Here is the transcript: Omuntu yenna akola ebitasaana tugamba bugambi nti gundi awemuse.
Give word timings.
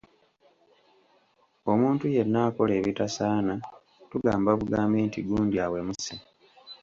Omuntu 1.71 2.05
yenna 2.15 2.39
akola 2.47 2.73
ebitasaana 2.79 3.53
tugamba 4.09 4.49
bugambi 4.59 4.97
nti 5.07 5.19
gundi 5.27 5.57
awemuse. 5.65 6.13